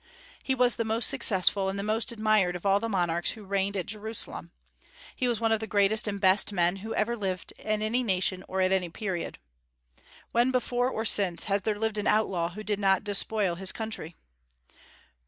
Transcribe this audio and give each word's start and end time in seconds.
He 0.41 0.55
was 0.55 0.77
the 0.77 0.83
most 0.83 1.07
successful 1.07 1.69
and 1.69 1.77
the 1.77 1.83
most 1.83 2.11
admired 2.11 2.55
of 2.55 2.65
all 2.65 2.79
the 2.79 2.89
monarchs 2.89 3.33
who 3.33 3.43
reigned 3.43 3.77
at 3.77 3.85
Jerusalem. 3.85 4.49
He 5.15 5.27
was 5.27 5.39
one 5.39 5.51
of 5.51 5.59
the 5.59 5.67
greatest 5.67 6.07
and 6.07 6.19
best 6.19 6.51
men 6.51 6.77
who 6.77 6.95
ever 6.95 7.15
lived 7.15 7.51
in 7.59 7.83
any 7.83 8.01
nation 8.01 8.43
or 8.47 8.61
at 8.61 8.71
any 8.71 8.89
period. 8.89 9.37
"When, 10.31 10.49
before 10.49 10.89
or 10.89 11.05
since, 11.05 11.43
has 11.43 11.61
there 11.61 11.77
lived 11.77 11.99
an 11.99 12.07
outlaw 12.07 12.49
who 12.49 12.63
did 12.63 12.79
not 12.79 13.03
despoil 13.03 13.53
his 13.53 13.71
country?" 13.71 14.15